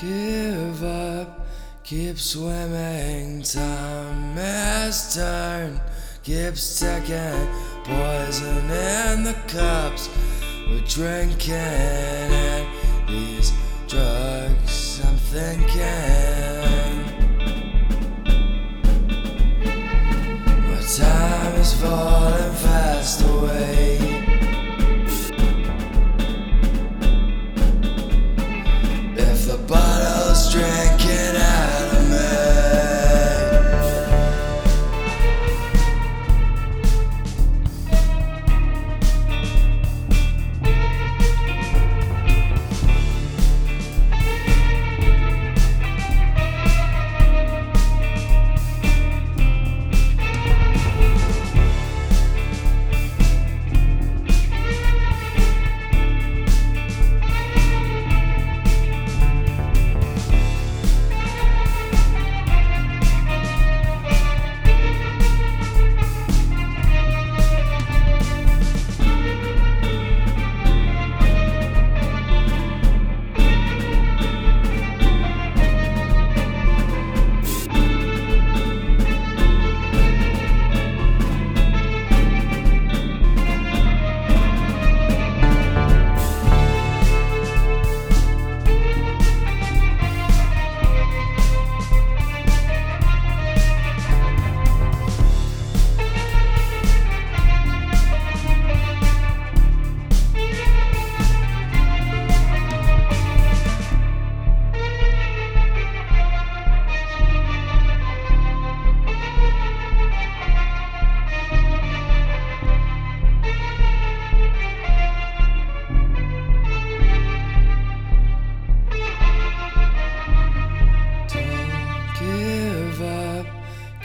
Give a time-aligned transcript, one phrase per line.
[0.00, 1.46] give up,
[1.84, 5.80] keep swimming, time has turned
[6.30, 7.48] ticking.
[7.84, 10.08] Poison in the cups
[10.68, 12.66] we're drinking, and
[13.08, 13.52] these
[13.88, 15.80] drugs I'm thinking.
[20.68, 23.79] My time is falling fast away.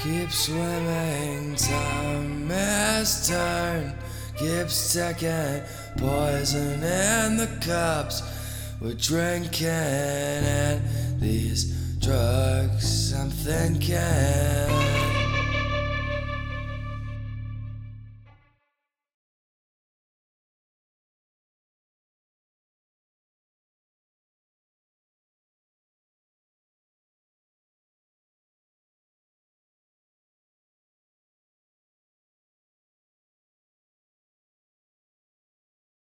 [0.06, 1.56] Keep swimming.
[1.56, 3.94] Time has turned,
[4.38, 5.64] keeps ticking.
[5.98, 8.22] Poison in the cups
[8.80, 10.82] we're drinking, and
[11.20, 14.55] these drugs I'm thinking.